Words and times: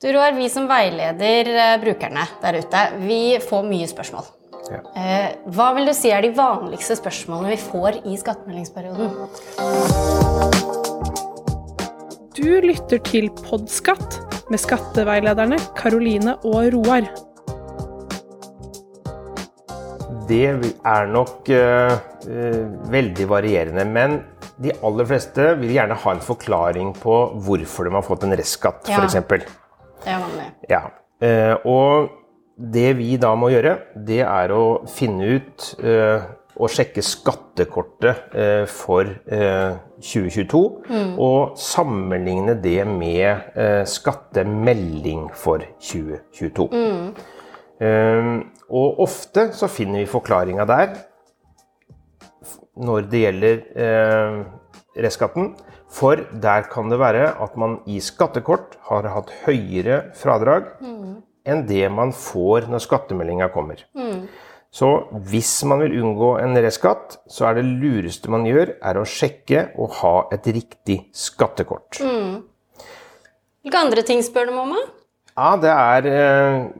Du 0.00 0.06
Roar, 0.14 0.32
vi 0.32 0.46
som 0.48 0.64
veileder 0.64 1.48
eh, 1.52 1.74
brukerne 1.76 2.22
der 2.40 2.56
ute, 2.62 2.84
vi 3.02 3.36
får 3.44 3.66
mye 3.68 3.84
spørsmål. 3.84 4.30
Ja. 4.72 4.78
Eh, 4.96 5.26
hva 5.52 5.66
vil 5.76 5.90
du 5.90 5.92
si 5.92 6.08
er 6.08 6.24
de 6.24 6.30
vanligste 6.38 6.96
spørsmålene 6.96 7.50
vi 7.52 7.58
får 7.60 7.98
i 8.08 8.16
skattemeldingsperioden? 8.16 9.12
Du 12.32 12.48
lytter 12.64 13.04
til 13.10 13.28
Podskatt 13.42 14.16
med 14.48 14.64
skatteveilederne 14.64 15.60
Karoline 15.76 16.38
og 16.48 16.72
Roar. 16.78 17.12
Det 20.32 20.44
er 20.48 21.12
nok 21.12 21.44
uh, 21.52 22.00
uh, 22.24 22.60
veldig 22.88 23.28
varierende, 23.36 23.84
men 23.84 24.22
de 24.56 24.72
aller 24.80 25.12
fleste 25.12 25.58
vil 25.60 25.76
gjerne 25.76 26.00
ha 26.00 26.16
en 26.16 26.24
forklaring 26.24 26.94
på 27.04 27.24
hvorfor 27.44 27.84
de 27.84 27.98
har 28.00 28.12
fått 28.14 28.24
en 28.24 28.40
restskatt, 28.40 28.88
Ja. 28.88 29.04
f.eks. 29.04 29.58
Det 30.04 30.12
er 30.14 30.20
vanlig. 30.22 30.48
Ja. 30.70 30.82
Eh, 31.20 31.54
og 31.68 32.16
det 32.60 32.90
vi 32.98 33.14
da 33.20 33.34
må 33.38 33.50
gjøre, 33.52 33.76
det 34.06 34.20
er 34.24 34.52
å 34.52 34.82
finne 34.90 35.36
ut 35.36 35.70
eh, 35.80 36.28
og 36.60 36.68
sjekke 36.72 37.02
skattekortet 37.04 38.34
eh, 38.36 38.64
for 38.68 39.08
eh, 39.08 39.78
2022, 40.00 40.60
og 41.20 41.58
sammenligne 41.60 42.56
det 42.60 42.82
med 42.88 43.54
eh, 43.56 43.84
skattemelding 43.88 45.28
for 45.36 45.64
2022. 45.80 46.68
Eh, 47.80 48.32
og 48.70 49.00
ofte 49.06 49.48
så 49.56 49.70
finner 49.72 50.02
vi 50.02 50.10
forklaringa 50.10 50.68
der 50.68 50.98
når 52.80 53.08
det 53.12 53.24
gjelder 53.24 53.62
eh, 53.86 54.36
restskatten. 55.04 55.54
For 55.90 56.20
der 56.42 56.68
kan 56.70 56.88
det 56.92 57.00
være 57.00 57.32
at 57.42 57.56
man 57.58 57.80
i 57.90 57.98
skattekort 58.04 58.76
har 58.90 59.08
hatt 59.10 59.32
høyere 59.46 60.12
fradrag 60.14 60.68
enn 61.50 61.64
det 61.66 61.88
man 61.90 62.12
får 62.14 62.68
når 62.70 62.84
skattemeldinga 62.84 63.48
kommer. 63.50 63.82
Så 64.70 64.86
hvis 65.26 65.50
man 65.66 65.80
vil 65.82 65.96
unngå 65.98 66.36
en 66.38 66.54
reskatt, 66.62 67.16
så 67.26 67.48
er 67.48 67.58
det 67.58 67.64
lureste 67.66 68.30
man 68.30 68.44
gjør, 68.46 68.76
er 68.86 69.00
å 69.00 69.02
sjekke 69.08 69.64
og 69.82 69.96
ha 69.98 70.12
et 70.36 70.46
riktig 70.46 71.00
skattekort. 71.16 71.98
Hvilke 73.60 73.80
andre 73.82 74.02
ting 74.06 74.22
spør 74.22 74.46
du 74.46 74.54
om? 74.62 74.76
da? 74.78 74.84
Ja, 75.40 75.50
det 75.58 75.72
er 75.74 76.06
eh, 76.10 76.70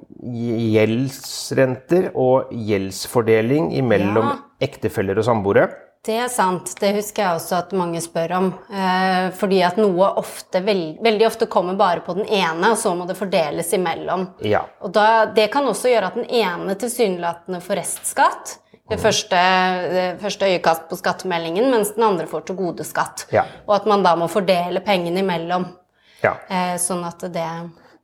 gjeldsrenter 0.77 2.11
og 2.15 2.51
gjeldsfordeling 2.55 3.73
mellom 3.87 4.27
Ja. 4.31 4.39
ektefeller 4.61 5.19
og 5.19 5.25
samboere. 5.25 5.69
Det 6.07 6.17
er 6.17 6.31
sant. 6.33 6.71
Det 6.81 6.95
husker 6.97 7.23
jeg 7.23 7.37
også 7.37 7.57
at 7.59 7.73
mange 7.77 8.01
spør 8.01 8.33
om. 8.39 8.47
Eh, 8.73 9.27
fordi 9.37 9.59
at 9.67 9.77
noe 9.77 10.07
ofte, 10.21 10.63
veld, 10.65 10.97
veldig 11.05 11.27
ofte 11.29 11.49
kommer 11.51 11.77
bare 11.77 12.01
på 12.07 12.15
den 12.17 12.25
ene, 12.25 12.71
og 12.73 12.79
så 12.81 12.95
må 12.97 13.05
det 13.09 13.19
fordeles 13.19 13.75
imellom. 13.77 14.25
Ja. 14.49 14.63
Og 14.81 14.95
da, 14.97 15.27
det 15.37 15.51
kan 15.53 15.69
også 15.69 15.93
gjøre 15.93 16.09
at 16.09 16.17
den 16.17 16.31
ene 16.41 16.77
tilsynelatende 16.81 17.61
får 17.65 17.83
restskatt 17.83 18.57
ved 18.91 18.99
første, 18.99 19.41
det 19.93 20.07
første 20.23 20.49
øyekast 20.49 20.89
på 20.91 20.99
skattemeldingen, 20.99 21.69
mens 21.71 21.93
den 21.95 22.09
andre 22.09 22.27
får 22.31 22.49
til 22.49 22.59
gode 22.59 22.87
skatt. 22.89 23.27
Ja. 23.35 23.45
Og 23.69 23.77
at 23.77 23.87
man 23.91 24.03
da 24.07 24.17
må 24.19 24.27
fordele 24.33 24.81
pengene 24.83 25.21
imellom, 25.23 25.69
ja. 26.25 26.33
eh, 26.49 26.75
sånn 26.81 27.05
at 27.07 27.29
det 27.29 27.47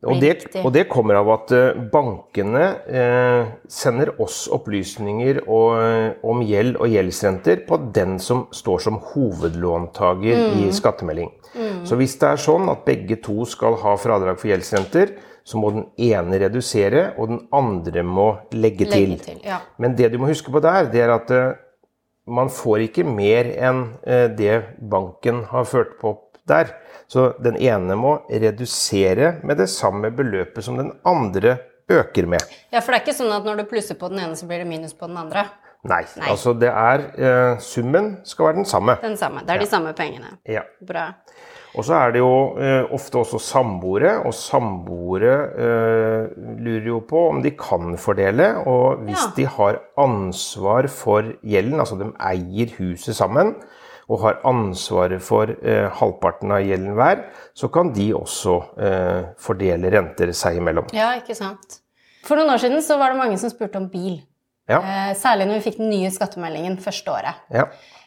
Og 0.07 0.21
det, 0.23 0.31
og 0.63 0.71
det 0.75 0.85
kommer 0.91 1.19
av 1.19 1.29
at 1.35 1.53
eh, 1.57 1.79
bankene 1.93 2.65
eh, 2.87 3.49
sender 3.71 4.13
oss 4.23 4.45
opplysninger 4.55 5.41
og, 5.45 5.69
eh, 5.83 6.09
om 6.27 6.43
gjeld 6.47 6.79
og 6.79 6.93
gjeldsrenter 6.93 7.65
på 7.67 7.79
den 7.97 8.17
som 8.23 8.47
står 8.55 8.85
som 8.87 9.01
hovedlåntaker 9.13 10.37
Mm. 10.37 10.59
i 10.67 10.73
skattemelding. 10.75 11.31
Så 11.89 11.97
hvis 11.97 12.19
det 12.21 12.29
er 12.29 12.41
sånn 12.41 12.69
at 12.69 12.85
begge 12.85 13.17
to 13.23 13.45
skal 13.49 13.77
ha 13.81 13.95
fradrag 13.97 14.39
for 14.39 14.51
gjeldsrenter, 14.51 15.15
så 15.47 15.59
må 15.61 15.71
den 15.73 15.87
ene 15.97 16.41
redusere, 16.43 17.15
og 17.17 17.31
den 17.31 17.41
andre 17.55 18.03
må 18.03 18.27
legge 18.53 18.85
til. 18.91 19.15
Legge 19.15 19.25
til, 19.25 19.41
ja. 19.47 19.61
Men 19.79 19.95
det 19.97 20.11
du 20.13 20.19
må 20.19 20.29
huske 20.29 20.53
på 20.53 20.61
der, 20.61 20.91
det 20.93 21.01
er 21.01 21.15
at 21.15 21.31
eh, 21.31 21.55
man 22.27 22.51
får 22.53 22.89
ikke 22.89 23.07
mer 23.07 23.49
enn 23.55 23.85
det 24.37 24.57
banken 24.83 25.45
har 25.53 25.65
ført 25.65 25.95
på 26.01 26.17
der. 26.49 26.73
Så 27.09 27.29
den 27.43 27.57
ene 27.63 27.95
må 27.99 28.17
redusere 28.31 29.37
med 29.47 29.61
det 29.63 29.69
samme 29.71 30.11
beløpet 30.11 30.65
som 30.67 30.77
den 30.81 30.93
andre 31.07 31.57
øker 31.89 32.27
med. 32.27 32.43
Ja, 32.73 32.81
for 32.81 32.91
det 32.93 32.99
er 33.01 33.05
ikke 33.07 33.19
sånn 33.21 33.31
at 33.37 33.47
når 33.47 33.61
du 33.63 33.69
plusser 33.71 33.95
på 33.99 34.09
den 34.11 34.19
ene, 34.25 34.35
så 34.39 34.49
blir 34.49 34.59
det 34.65 34.67
minus 34.71 34.95
på 34.99 35.07
den 35.07 35.17
andre. 35.21 35.47
Nei, 35.87 36.01
Nei. 36.19 36.31
altså 36.33 36.51
det 36.59 36.67
er 36.73 37.03
eh, 37.15 37.59
Summen 37.63 38.17
skal 38.27 38.49
være 38.49 38.57
den 38.59 38.67
samme. 38.67 38.97
Den 39.05 39.15
samme. 39.21 39.45
Det 39.47 39.55
er 39.55 39.61
de 39.63 39.69
samme 39.71 39.93
pengene. 39.95 40.33
Ja. 40.51 40.65
Bra. 40.83 41.13
Og 41.77 41.85
så 41.85 41.95
er 41.95 42.15
det 42.15 42.23
jo 42.25 42.57
eh, 42.59 42.89
ofte 42.97 43.21
også 43.21 43.39
samboere, 43.39 44.17
og 44.27 44.35
samboere 44.35 45.35
eh, 45.63 46.35
lurer 46.65 46.89
jo 46.89 47.01
på 47.07 47.23
om 47.29 47.43
de 47.45 47.53
kan 47.61 47.95
fordele. 48.01 48.49
Og 48.67 49.05
hvis 49.07 49.23
Ja. 49.29 49.33
de 49.37 49.47
har 49.59 49.79
ansvar 50.01 50.89
for 50.91 51.29
gjelden, 51.45 51.79
altså 51.79 51.99
de 52.01 52.11
eier 52.33 52.73
huset 52.81 53.15
sammen, 53.15 53.55
og 54.09 54.21
har 54.23 54.37
ansvaret 54.47 55.23
for 55.23 55.51
eh, 55.51 55.89
halvparten 55.99 56.53
av 56.55 56.63
gjelden 56.63 56.95
hver, 56.95 57.25
så 57.59 57.69
kan 57.75 57.93
de 57.97 58.13
også 58.15 58.55
eh, 58.79 59.25
fordele 59.43 59.91
renter 59.91 60.31
seg 60.37 60.61
imellom. 60.61 60.87
Ja, 60.95 61.13
ikke 61.19 61.35
sant. 61.35 61.81
For 62.27 62.39
noen 62.39 62.51
år 62.55 62.59
siden 62.63 62.83
så 62.83 62.99
var 62.99 63.11
det 63.15 63.19
mange 63.19 63.39
som 63.39 63.51
spurte 63.51 63.77
om 63.83 63.89
bil. 63.91 64.21
Ja, 64.69 64.81
Eh, 64.83 65.13
særlig 65.15 65.47
når 65.47 65.61
vi 65.61 65.71
fikk 65.71 65.77
den 65.79 65.91
nye 65.91 66.11
skattemeldingen 66.11 66.79
første 66.83 67.11
året. 67.13 67.35
ja. 67.55 67.67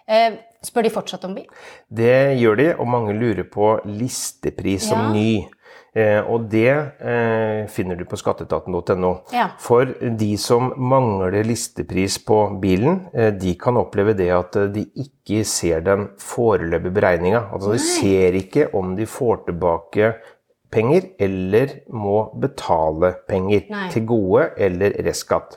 Eh, 0.09 0.33
spør 0.65 0.83
de 0.83 0.89
fortsatt 0.89 1.23
om 1.27 1.35
bil? 1.35 1.45
Det 1.93 2.39
gjør 2.41 2.55
de, 2.57 2.63
og 2.81 2.87
mange 2.89 3.13
lurer 3.13 3.43
på 3.47 3.79
listepris 3.85 4.87
som 4.89 4.97
Ja. 4.99 5.11
ny. 5.13 5.47
Eh, 5.93 6.19
og 6.21 6.45
det 6.51 6.69
eh, 6.69 7.65
finner 7.71 7.97
du 7.97 8.05
på 8.09 8.17
skatteetaten.no. 8.19 9.13
Ja. 9.33 9.49
For 9.61 9.89
de 10.19 10.31
som 10.41 10.71
mangler 10.77 11.41
listepris 11.47 12.19
på 12.25 12.41
bilen, 12.61 13.07
eh, 13.13 13.31
de 13.33 13.55
kan 13.59 13.79
oppleve 13.81 14.13
det 14.17 14.29
at 14.35 14.59
eh, 14.59 14.69
de 14.75 14.85
ikke 15.05 15.41
ser 15.47 15.81
den 15.85 16.09
foreløpige 16.21 16.95
beregninga. 16.99 17.47
Altså 17.53 17.73
de 17.73 17.81
ser 17.83 18.37
ikke 18.37 18.69
om 18.77 18.93
de 18.99 19.09
får 19.09 19.45
tilbake 19.49 20.13
penger 20.69 21.07
eller 21.19 21.71
må 21.89 22.29
betale 22.39 23.13
penger 23.29 23.63
Nei. 23.71 23.87
til 23.93 24.03
gode 24.09 24.49
eller 24.61 24.93
restskatt 25.05 25.55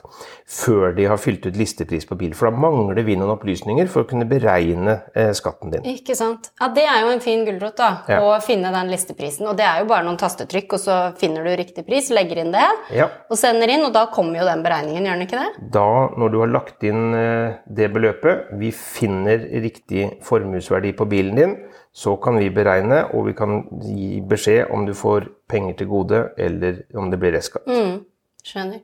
før 0.49 0.93
de 0.97 1.05
har 1.09 1.19
fylt 1.21 1.45
ut 1.47 1.57
listepris 1.57 2.05
på 2.09 2.17
bil. 2.19 2.33
For 2.37 2.49
da 2.49 2.57
mangler 2.63 3.03
vi 3.05 3.15
noen 3.17 3.33
opplysninger 3.35 3.87
for 3.91 4.03
å 4.03 4.09
kunne 4.09 4.25
beregne 4.29 4.95
eh, 5.17 5.31
skatten 5.37 5.71
din. 5.73 5.85
Ikke 5.93 6.15
sant. 6.17 6.49
Ja, 6.61 6.69
det 6.73 6.85
er 6.89 7.03
jo 7.05 7.11
en 7.13 7.21
fin 7.23 7.45
gulrot, 7.47 7.77
da. 7.79 7.89
Ja. 8.09 8.19
Å 8.25 8.39
finne 8.43 8.71
den 8.73 8.91
listeprisen. 8.93 9.47
Og 9.49 9.57
det 9.59 9.65
er 9.69 9.81
jo 9.83 9.89
bare 9.91 10.05
noen 10.07 10.19
tastetrykk, 10.21 10.75
og 10.77 10.83
så 10.83 10.97
finner 11.21 11.45
du 11.47 11.53
riktig 11.61 11.85
pris, 11.87 12.09
legger 12.13 12.41
inn 12.43 12.53
det, 12.53 12.65
Ja. 12.93 13.07
og 13.29 13.37
sender 13.39 13.69
inn, 13.73 13.85
og 13.87 13.93
da 13.95 14.05
kommer 14.13 14.41
jo 14.41 14.49
den 14.49 14.65
beregningen, 14.65 15.05
gjør 15.07 15.17
den 15.19 15.27
ikke 15.27 15.41
det? 15.43 15.69
Da, 15.77 15.87
når 16.17 16.33
du 16.33 16.39
har 16.43 16.53
lagt 16.57 16.83
inn 16.89 17.13
eh, 17.17 17.55
det 17.69 17.91
beløpet, 17.93 18.51
vi 18.59 18.73
finner 18.75 19.47
riktig 19.63 20.09
formuesverdi 20.25 20.93
på 20.97 21.07
bilen 21.09 21.35
din, 21.39 21.55
så 21.93 22.15
kan 22.21 22.39
vi 22.41 22.49
beregne, 22.49 23.03
og 23.13 23.27
vi 23.27 23.33
kan 23.37 23.59
gi 23.85 24.21
beskjed 24.25 24.71
om 24.73 24.85
du 24.87 24.93
får 24.97 25.27
penger 25.51 25.75
til 25.77 25.87
gode, 25.91 26.23
eller 26.41 26.81
om 26.97 27.11
det 27.13 27.19
blir 27.21 27.35
restskatt. 27.37 27.67
Mm, 27.69 27.99
skjønner. 28.43 28.81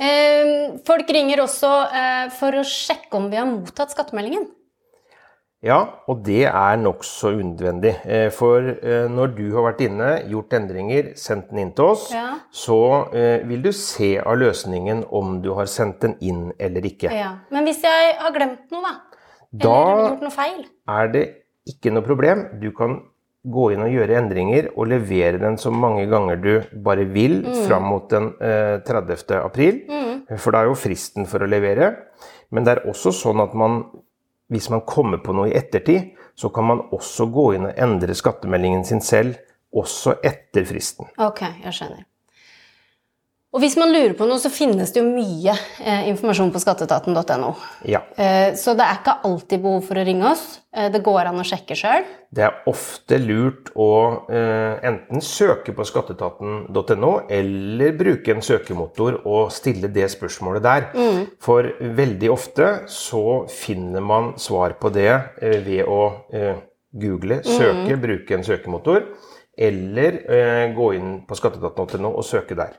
Eh, 0.00 0.78
folk 0.86 1.10
ringer 1.12 1.42
også 1.44 1.70
eh, 1.92 2.30
for 2.32 2.56
å 2.56 2.64
sjekke 2.64 3.18
om 3.18 3.26
vi 3.32 3.36
har 3.36 3.44
mottatt 3.50 3.92
skattemeldingen. 3.92 4.46
Ja, 5.60 5.76
og 6.08 6.22
det 6.24 6.46
er 6.48 6.78
nokså 6.80 7.34
unødvendig. 7.36 7.90
Eh, 8.08 8.30
For 8.32 8.64
eh, 8.80 9.10
når 9.12 9.34
du 9.36 9.42
har 9.52 9.66
vært 9.66 9.82
inne, 9.84 10.06
gjort 10.32 10.54
endringer, 10.56 11.10
sendt 11.20 11.50
den 11.50 11.60
inn 11.66 11.74
til 11.76 11.90
oss, 11.92 12.06
Ja. 12.16 12.38
så 12.50 12.78
eh, 13.12 13.44
vil 13.44 13.60
du 13.66 13.68
se 13.76 14.14
av 14.22 14.38
løsningen 14.40 15.04
om 15.12 15.42
du 15.44 15.50
har 15.58 15.68
sendt 15.68 16.00
den 16.00 16.16
inn 16.24 16.46
eller 16.56 16.80
ikke. 16.88 17.12
Ja. 17.12 17.34
Men 17.52 17.68
hvis 17.68 17.84
jeg 17.84 18.16
har 18.22 18.32
glemt 18.32 18.72
noe, 18.72 18.80
da? 18.88 18.96
Eller 19.52 19.60
Da 19.66 20.08
gjort 20.08 20.24
noe 20.24 20.30
feil? 20.32 20.64
er 20.88 21.08
det 21.12 21.26
ikke 21.68 21.92
noe 21.92 22.06
problem. 22.06 22.46
Du 22.60 22.70
kan 22.76 23.00
gå 23.40 23.70
inn 23.72 23.82
og 23.84 23.92
gjøre 23.92 24.18
endringer 24.20 24.68
og 24.74 24.90
levere 24.90 25.40
den 25.40 25.56
så 25.60 25.72
mange 25.72 26.04
ganger 26.10 26.40
du 26.40 26.50
bare 26.84 27.06
vil 27.08 27.40
fram 27.64 27.86
mot 27.88 28.10
den 28.12 28.34
eh, 28.44 28.80
30. 28.84 29.36
april. 29.40 29.80
For 30.36 30.52
da 30.52 30.62
er 30.62 30.70
jo 30.70 30.78
fristen 30.78 31.26
for 31.28 31.42
å 31.42 31.48
levere. 31.50 31.94
Men 32.52 32.66
det 32.66 32.74
er 32.74 32.88
også 32.90 33.12
sånn 33.14 33.40
at 33.42 33.54
man, 33.56 33.80
hvis 34.52 34.68
man 34.72 34.84
kommer 34.86 35.22
på 35.24 35.34
noe 35.36 35.50
i 35.50 35.56
ettertid, 35.56 36.12
så 36.36 36.50
kan 36.54 36.68
man 36.68 36.84
også 36.92 37.28
gå 37.32 37.46
inn 37.56 37.68
og 37.70 37.80
endre 37.80 38.16
skattemeldingen 38.16 38.84
sin 38.88 39.02
selv, 39.04 39.38
også 39.70 40.16
etter 40.26 40.64
fristen. 40.66 41.10
Ok, 41.22 41.44
jeg 41.62 41.74
skjønner. 41.76 42.06
Og 43.50 43.58
hvis 43.64 43.74
man 43.74 43.90
lurer 43.90 44.12
på 44.14 44.28
noe, 44.30 44.38
så 44.38 44.46
finnes 44.52 44.92
det 44.94 45.00
jo 45.00 45.08
mye 45.10 45.50
eh, 45.82 46.04
informasjon 46.12 46.52
på 46.54 46.60
skatteetaten.no. 46.62 47.48
Ja. 47.90 48.04
Eh, 48.14 48.52
så 48.54 48.76
det 48.78 48.84
er 48.86 49.00
ikke 49.00 49.14
alltid 49.26 49.62
behov 49.64 49.80
for 49.88 49.98
å 49.98 50.04
ringe 50.06 50.28
oss. 50.28 50.44
Eh, 50.70 50.86
det 50.94 51.00
går 51.02 51.26
an 51.32 51.40
å 51.42 51.46
sjekke 51.48 51.74
sjøl. 51.74 52.04
Det 52.30 52.44
er 52.46 52.60
ofte 52.70 53.18
lurt 53.18 53.72
å 53.74 53.88
eh, 54.30 54.76
enten 54.86 55.18
søke 55.26 55.74
på 55.74 55.82
skatteetaten.no 55.88 57.10
eller 57.26 57.96
bruke 57.98 58.36
en 58.36 58.44
søkemotor 58.46 59.18
og 59.24 59.50
stille 59.56 59.90
det 59.90 60.06
spørsmålet 60.14 60.62
der. 60.68 60.86
For 61.42 61.72
veldig 61.98 62.30
ofte 62.30 62.68
så 62.86 63.24
finner 63.50 64.04
man 64.12 64.36
svar 64.38 64.76
på 64.78 64.92
det 64.94 65.10
eh, 65.10 65.58
ved 65.66 65.90
å 65.90 66.04
eh, 66.30 66.62
google, 67.02 67.40
søke, 67.46 67.98
bruke 67.98 68.38
en 68.38 68.46
søkemotor. 68.46 69.10
eller 69.60 70.14
eh, 70.30 70.70
gå 70.72 70.92
inn 70.96 71.10
på 71.26 71.34
skatteetaten.no 71.36 72.14
og 72.14 72.24
søke 72.24 72.54
der. 72.56 72.78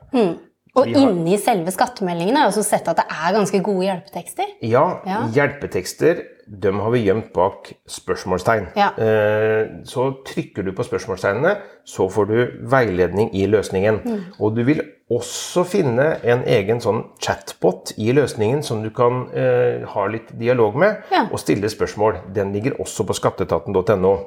Og 0.75 0.85
har- 0.87 1.09
inni 1.11 1.37
selve 1.37 1.71
skattemeldingen 1.71 2.35
har 2.37 2.45
jeg 2.49 2.53
også 2.53 2.63
sett 2.69 2.87
at 2.87 2.95
det 2.95 3.05
er 3.09 3.33
ganske 3.35 3.59
gode 3.63 3.85
hjelpetekster. 3.85 4.45
Ja, 4.61 4.99
Ja. 5.05 5.17
hjelpetekster 5.33 6.21
dem 6.61 6.79
har 6.79 6.89
vi 6.91 7.03
gjemt 7.05 7.33
bak 7.33 7.73
spørsmålstegn. 7.87 8.67
Ja. 8.75 8.89
Eh, 8.97 9.67
Så 9.85 10.23
trykker 10.25 10.63
du 10.63 10.71
på 10.71 10.83
spørsmålstegnene, 10.83 11.57
så 11.85 12.09
får 12.11 12.25
du 12.27 12.47
veiledning 12.69 13.29
i 13.35 13.45
løsningen. 13.47 13.99
Mm. 14.03 14.23
Og 14.39 14.55
du 14.55 14.63
vil 14.63 14.81
også 15.11 15.65
finne 15.65 16.19
en 16.23 16.43
egen 16.43 16.79
sånn 16.79 17.03
chatbot 17.19 17.93
i 17.97 18.11
løsningen 18.13 18.63
som 18.63 18.81
du 18.83 18.89
kan 18.89 19.27
eh, 19.33 19.85
ha 19.85 20.05
litt 20.07 20.37
dialog 20.37 20.75
med 20.75 21.03
Ja. 21.11 21.27
og 21.31 21.39
stille 21.39 21.67
spørsmål. 21.69 22.33
Den 22.33 22.53
ligger 22.53 22.71
også 22.79 23.05
på 23.05 23.13
skatteetaten.no. 23.13 24.17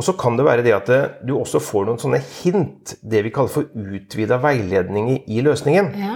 Og 0.00 0.04
så 0.06 0.14
kan 0.16 0.38
det 0.38 0.46
være 0.46 0.62
det 0.64 0.72
at 0.72 0.90
du 1.28 1.34
også 1.36 1.60
får 1.60 1.84
noen 1.90 1.98
sånne 2.00 2.20
hint, 2.24 2.94
det 3.04 3.20
vi 3.26 3.32
kaller 3.36 3.52
for 3.52 3.66
utvida 3.76 4.38
veiledning 4.40 5.10
i- 5.28 5.42
løsningen. 5.44 5.90
Ja. 6.00 6.14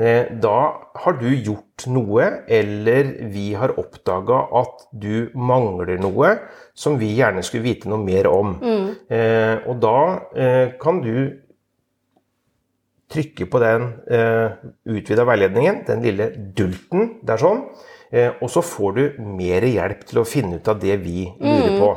Eh, 0.00 0.24
Da 0.42 0.56
har 1.04 1.12
du 1.20 1.28
gjort 1.36 1.86
noe, 1.86 2.24
eller 2.48 3.12
vi 3.30 3.52
har 3.54 3.70
oppdaga 3.78 4.40
at 4.60 4.86
du 4.98 5.30
mangler 5.34 5.98
noe 6.02 6.32
som 6.74 6.98
vi 6.98 7.12
gjerne 7.18 7.42
skulle 7.46 7.62
vite 7.68 7.86
noe 7.88 8.02
mer 8.02 8.26
om. 8.26 8.56
Eh, 9.10 9.58
og 9.68 9.78
da 9.80 9.96
eh, 10.34 10.72
kan 10.80 11.00
du 11.02 11.36
trykke 13.10 13.46
på 13.50 13.58
den 13.62 13.88
eh, 14.10 14.52
utvida 14.86 15.24
veiledningen, 15.26 15.84
den 15.86 16.02
lille 16.04 16.30
dulten 16.56 17.16
der 17.26 17.40
sånn, 17.42 17.64
eh, 18.12 18.30
og 18.40 18.48
så 18.50 18.62
får 18.62 18.94
du 18.94 19.02
mer 19.38 19.62
hjelp 19.66 20.04
til 20.06 20.20
å 20.22 20.26
finne 20.28 20.60
ut 20.60 20.68
av 20.70 20.78
det 20.82 20.96
vi 21.02 21.24
lurer 21.40 21.78
på. 21.80 21.90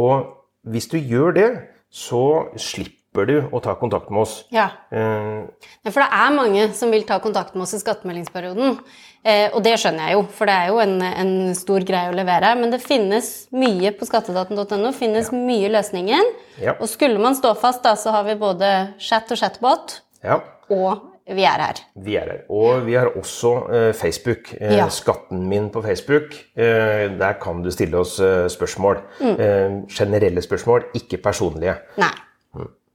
Og 0.00 0.32
hvis 0.64 0.88
du 0.90 0.98
gjør 0.98 1.34
det, 1.36 1.48
så 1.94 2.50
slipper 2.58 3.28
du 3.28 3.34
å 3.54 3.60
ta 3.62 3.76
kontakt 3.78 4.08
med 4.10 4.24
oss. 4.24 4.32
ja. 4.50 4.70
Eh, 4.90 5.44
For 5.86 6.02
det 6.02 6.08
er 6.10 6.32
mange 6.34 6.64
som 6.74 6.90
vil 6.90 7.04
ta 7.06 7.20
kontakt 7.22 7.54
med 7.54 7.62
oss 7.62 7.74
i 7.76 7.78
skattemeldingsperioden. 7.78 8.78
Eh, 9.22 9.50
og 9.54 9.62
det 9.62 9.76
skjønner 9.78 10.08
jeg 10.10 10.16
jo, 10.18 10.24
for 10.34 10.50
det 10.50 10.54
er 10.58 10.72
jo 10.72 10.80
en, 10.82 10.96
en 11.06 11.54
stor 11.54 11.86
greie 11.86 12.10
å 12.10 12.16
levere. 12.16 12.50
Men 12.58 12.74
det 12.74 12.82
finnes 12.82 13.46
mye 13.54 13.92
på 13.94 14.08
skatteetaten.no, 14.08 14.90
finnes 14.96 15.30
mye 15.32 15.70
løsninger. 15.70 16.32
Ja. 16.64 16.74
Og 16.80 16.90
skulle 16.90 17.22
man 17.22 17.38
stå 17.38 17.54
fast, 17.60 17.84
da, 17.86 17.94
så 17.94 18.10
har 18.16 18.26
vi 18.26 18.34
både 18.40 18.72
chat 18.98 19.30
og 19.30 19.38
chatbot, 19.38 20.00
ja. 20.26 20.40
og 20.74 21.13
vi 21.26 21.44
er 21.48 21.62
her. 21.62 21.78
Vi 22.04 22.16
er 22.20 22.28
her. 22.28 22.40
Og 22.52 22.82
vi 22.86 22.94
har 22.98 23.08
også 23.16 23.52
eh, 23.72 23.92
Facebook. 23.96 24.52
Eh, 24.60 24.74
Ja. 24.76 24.88
Skatten 24.92 25.46
min 25.48 25.70
på 25.72 25.82
Facebook. 25.82 26.34
Eh, 26.56 27.08
der 27.18 27.38
kan 27.40 27.62
du 27.64 27.70
stille 27.72 27.96
oss 27.98 28.18
eh, 28.20 28.46
spørsmål. 28.52 29.00
Eh, 29.20 29.78
generelle 29.88 30.42
spørsmål, 30.44 30.84
ikke 30.94 31.16
personlige. 31.24 31.78
Nei. 31.96 32.12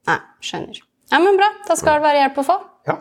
Nei, 0.08 0.20
skjønner. 0.42 0.78
Ja, 1.12 1.18
men 1.20 1.38
bra. 1.42 1.50
Da 1.68 1.76
skal 1.76 1.98
det 1.98 2.06
være 2.06 2.22
hjelp 2.24 2.38
å 2.44 2.46
få. 2.52 2.60
Ja. 2.88 3.00